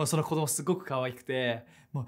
[0.00, 1.62] もうその子供すごく可愛くて
[1.92, 2.06] もう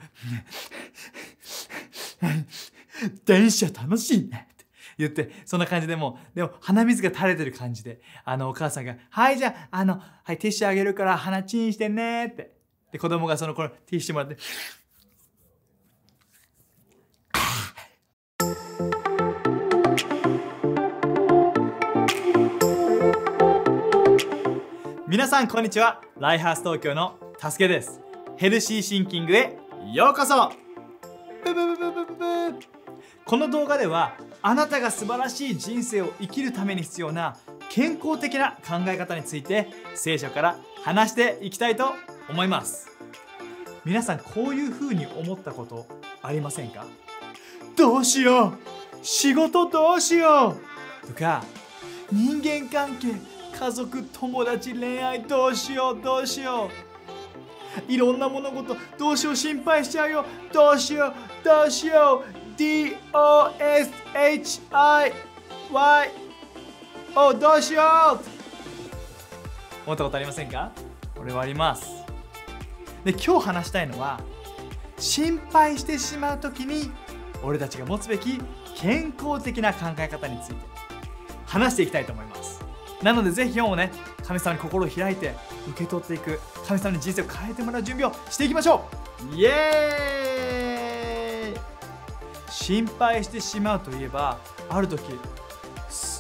[3.27, 4.65] 電車楽しいねって
[4.97, 12.55] 言ってそんな感じでもうでも鼻水が垂れてる感じであのお母さんが「はいじゃああのはいティッシュあげるから鼻チンしてね」って
[12.93, 14.39] で子供がそのこのティッシュもらって
[25.07, 26.01] 皆さんこんにちは。
[26.19, 28.01] ライハース東京のたすけです。
[28.37, 29.59] ヘルシーシンキングへ
[29.93, 30.53] ようこそ。
[31.45, 32.15] ブブブブブブ。
[32.53, 32.59] ブ
[33.25, 37.37] この動画ではあなたが素晴らしい人生を生きるために必要な
[37.69, 41.95] 健康的な考え方について聖書から話していきたいと
[42.31, 42.89] 思います。
[43.85, 45.89] 皆さんこういう風に思ったこと
[46.23, 46.87] ありませんか？
[47.77, 49.05] どうしよう。
[49.05, 50.55] 仕事どうしよ
[51.03, 51.07] う。
[51.09, 51.43] とか
[52.13, 53.17] 人間関係
[53.59, 56.01] 家族友達恋愛どうしよう。
[56.01, 56.92] どうしよう。
[57.89, 60.25] いろんな物事どうしよう心配しちゃうよ。
[60.53, 62.59] どうしようどうしよう。
[62.61, 62.93] DOSHIY
[67.41, 68.21] どうしよう。
[69.87, 70.71] 思ったことありませんか？
[71.19, 71.87] 俺はあります。
[73.05, 74.21] で今日話したいのは
[74.99, 76.91] 心配してしまう時に
[77.43, 78.41] 俺たちが持つべき
[78.77, 80.73] 健康的な考え方について。
[81.47, 82.42] 話していきたいと思います。
[83.03, 83.93] なのでぜひ今日もね
[84.25, 85.35] 神様に心を開いて
[85.69, 88.87] 受け取っていく神様に人生を変えてもらう準備をしていきましょ
[89.33, 89.37] う。
[89.37, 91.61] イエーイ。
[92.51, 95.03] 心配してしまうといえばある時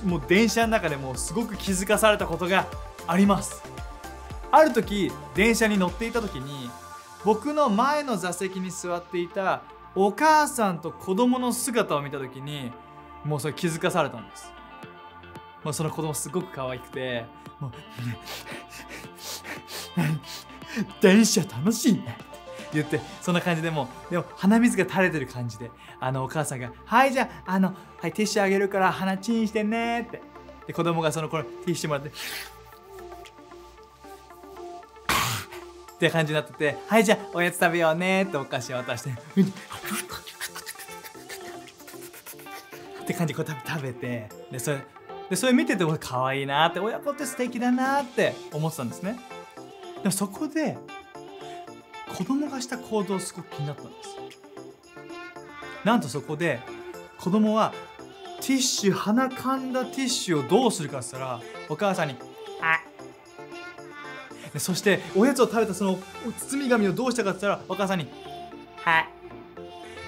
[0.04, 2.66] もう電車の中でもうすごく気づかされたことが
[3.06, 3.62] あります。
[4.50, 6.70] ある時電車に乗っていた時に
[7.24, 9.62] 僕の前の座席に座っていた
[9.94, 12.72] お母さんと子供の姿を見た時に
[13.24, 14.52] もうそれ気づかされたんです
[15.64, 17.24] もうその子供すごく可愛くて。
[17.60, 17.72] もう
[21.00, 30.22] 電車楽しいねって言ってそんな感じでもでも鼻水が垂れてる感じであのお母さんが「はいじゃああのはいティッシュあげるから鼻チンしてね」って
[30.66, 32.12] で子供がそのこのティッシュもらってっ
[35.98, 39.14] て感じになってて「はいじゃあおやつ食べようね」ってお菓子を渡してっ
[43.06, 44.78] て感じでこう食べてでそれ
[45.30, 49.18] でそれ見てて可愛いなって親子って素敵だなって思ってたんですね。
[50.02, 50.76] でもそこで
[52.16, 54.16] 子供がした行動すごく気になったんです。
[55.84, 56.60] なんとそこで
[57.18, 57.72] 子供は
[58.40, 62.16] ティッシュ鼻かんだティッシュをどうするかって言ったらお母さんに
[62.60, 62.74] 「は
[64.54, 65.98] い」そしておやつを食べたその
[66.38, 68.08] 包み紙をどうしたかって言ったらお母さんに
[68.84, 69.08] 「はい」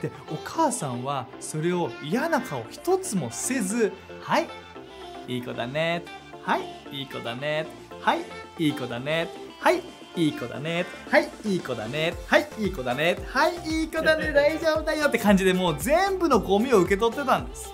[0.02, 4.48] でお母さんはそれを嫌な顔一つもせず「はい
[5.28, 6.02] いい子だね。
[6.42, 6.62] はい、
[6.92, 7.66] いい子だね。
[8.00, 8.20] はい、
[8.58, 9.28] いい子だね。
[9.60, 9.82] はい、
[10.16, 10.86] いい子だね。
[11.10, 12.14] はい、いい子だね。
[12.26, 13.18] はい、いい子だね。
[13.26, 14.32] はい、いい子だね。
[14.32, 17.72] 大丈夫だよって感じでもう全部のゴミを受け取ってたんです。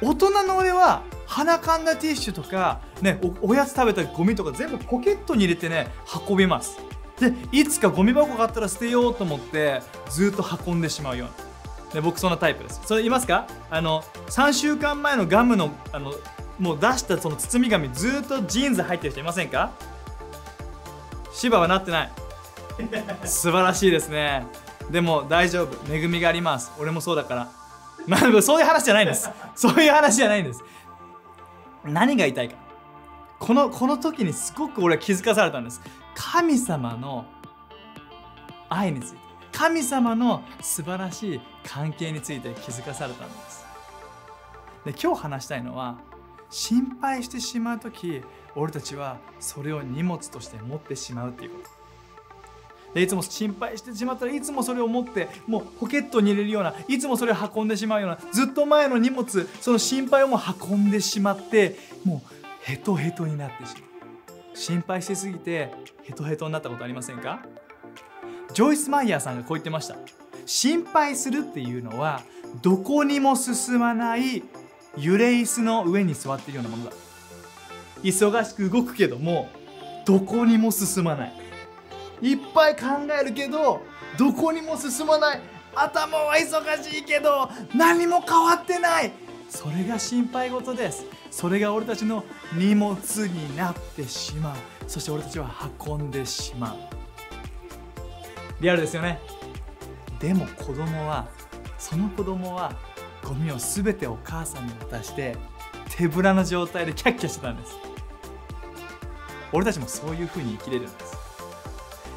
[0.00, 5.86] 大人の俺は鼻かんだティッシュとか、ね、おやつ食べたゴミとか全部ポケットに入れてね
[6.28, 6.78] 運びます
[7.18, 11.51] でいつかゴミ箱があったら捨てようと思ってずっと運んでしまうような
[11.92, 12.80] で僕そんなタイプです。
[12.84, 13.46] それいますか？
[13.70, 16.14] あの3週間前のガムのあの
[16.58, 19.72] もう出したその包み紙ずっとジーンズ入ってる人いませんか？
[21.32, 22.10] 芝はなってない。
[23.24, 24.46] 素晴らしいですね。
[24.90, 25.94] でも大丈夫。
[25.94, 26.72] 恵みがあります。
[26.78, 27.48] 俺もそうだから。
[28.06, 29.30] まあそういう話じゃないんです。
[29.54, 30.62] そういう話じゃないんです。
[31.84, 32.56] 何が言いたいか。
[33.38, 35.80] このこの時にすごく俺は気づかされたんです。
[36.14, 37.24] 神様の
[38.68, 39.18] 愛について。
[39.62, 43.64] 神様の素晴らしい関係について気づかされたんです。
[44.84, 45.98] で今日話したいのは
[46.50, 48.22] 心配してしまう時
[48.56, 52.92] 俺たちはそれを荷物として持ってしまうっていうこと。
[52.92, 60.40] でいつも心配してしまったらいつもそれを持ってもうポケットに入れるようないつもそれを運んでしまうようなずっと前の荷物その心配をも
[60.70, 64.56] 運んでしまってもうヘトヘトになってしまう。
[64.56, 65.72] 心配しすぎて
[66.02, 67.46] ヘトヘトになったことありませんか？
[68.52, 69.96] ジョイス・マイヤーさんがこう言ってました。
[70.44, 72.22] 心配するっていうのは
[72.60, 74.42] どこにも進まない
[74.98, 76.96] 揺れ椅子の上に座っているようなものだ。
[78.02, 79.48] 忙しく動くけども
[80.04, 81.32] どこにも進まない。
[82.20, 82.82] いっぱい考
[83.20, 83.82] えるけど
[84.18, 85.40] どこにも進まない。
[85.74, 89.12] 頭は忙しいけど何も変わってない。
[89.48, 91.06] それが心配事です。
[91.30, 92.96] それが俺たちの荷物
[93.28, 94.56] になってしまう。
[94.86, 95.50] そして俺たちは
[95.86, 97.01] 運んでしまう。
[98.62, 99.20] リアルですよね。
[100.20, 101.26] でも子供は
[101.78, 102.72] その子供は
[103.24, 105.36] ゴミを全てお母さんに渡して
[105.90, 107.76] 手ぶらの状態でキャッキャしてたんです。
[109.52, 111.16] 俺たちもそういう風に生きれるんです。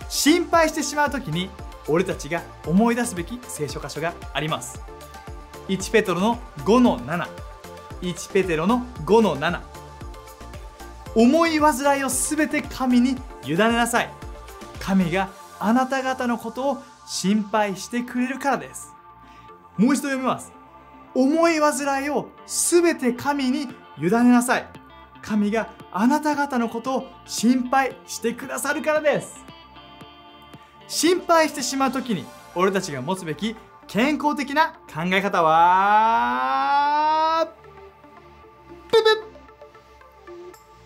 [0.08, 1.50] 心配してしまう時に
[1.88, 4.80] 俺たちが思い出すべき聖書箇所があります。
[5.68, 9.62] 1ペテロの5の71ペテロの5の7
[11.16, 14.10] 思い煩いをすべて神に委ねなさい。
[14.80, 18.94] 神があなた方のことを心配してくれるからです。
[19.78, 20.52] もう一度読みます。
[21.14, 23.68] 思い煩いをすべて神に
[23.98, 24.68] 委ねなさい。
[25.22, 29.44] 神があなた方のことを心配してくださるからです。
[30.88, 33.56] 心配してしまう時に俺たちが持つべき
[33.88, 36.28] 健康的な考え方は
[38.92, 39.24] ブブ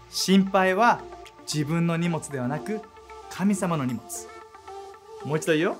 [0.09, 1.01] 心配は
[1.51, 2.81] 自分の荷物ではなく
[3.29, 4.03] 神様の荷物。
[5.25, 5.65] もう一度言う。
[5.65, 5.77] よ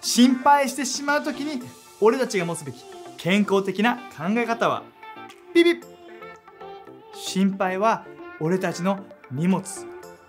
[0.00, 1.62] 心配してしまう時に
[2.00, 2.82] 俺たちが持つべき
[3.18, 4.82] 健康的な考え方は。
[5.54, 5.82] ビビッ。
[7.14, 8.06] 心配は
[8.40, 9.00] 俺たちの
[9.30, 9.62] 荷物。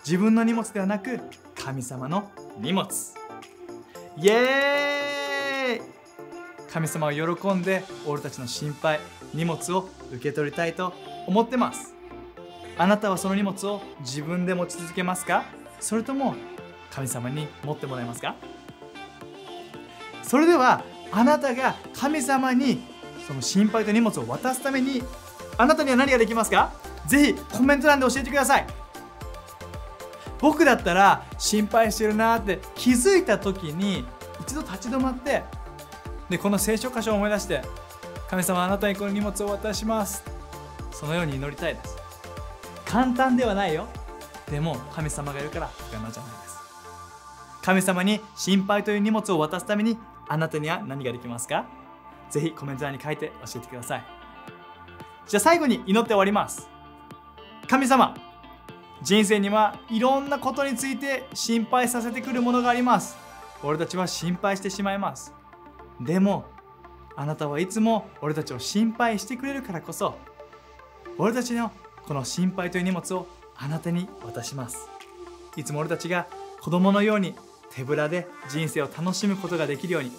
[0.03, 1.19] 自分の荷物ではなく
[1.55, 2.29] 神様の
[2.59, 2.89] 荷物。
[4.17, 5.91] イエーイ。
[6.71, 8.99] 神様を喜んで俺たちの心配
[9.33, 10.93] 荷物を受け取りたいと
[11.27, 11.93] 思ってます。
[12.77, 15.43] あなたはその荷物を自分で持ち続けますか？
[15.79, 16.35] それとも
[16.91, 18.35] 神様に持ってもらえますか？
[20.23, 22.83] それではあなたが神様に
[23.27, 25.01] その心配と荷物を渡すために
[25.57, 26.71] あなたには何ができますか？
[27.07, 28.67] ぜひコメント欄で教えてください。
[30.39, 34.05] 僕だったら心配してるなって気づいた時に
[34.41, 35.43] 一度立ち止まって
[36.29, 37.61] でこの聖書箇所を思い出して
[38.29, 40.23] 神様あなたにこの荷物を渡します。
[40.91, 41.95] そのように祈りたいです。
[42.85, 43.87] 簡単ではないよ。
[44.49, 46.30] でも神様がいるから不可能じゃない
[47.61, 49.97] 神様に心配という荷物を渡すために
[50.27, 51.65] あなたには何ができますか？
[52.29, 54.05] ぜひコメント欄に書いて教えてください。
[55.27, 56.69] じゃあ最後に祈って終わります。
[57.67, 58.15] 神様
[59.01, 63.17] 人生にはいろんなことについて心配させてくるものがあります。
[63.63, 65.33] 俺たちは心配してしまいます。
[65.99, 66.45] でも
[67.15, 70.17] あなたはいつも俺たちを心配してくれるからこそ
[71.17, 71.71] 俺たちの
[72.07, 74.87] この心配という荷物をあなたに渡します。
[75.55, 76.27] いつも俺たちが
[76.61, 77.35] 子供のように
[77.73, 80.11] 手ぶらで人生を楽しむことができるように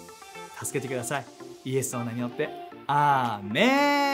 [0.61, 1.25] 助けてください。
[1.65, 2.49] イエスの名によって。
[2.87, 4.12] アーメン。